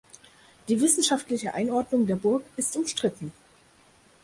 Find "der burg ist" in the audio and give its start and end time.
2.07-2.75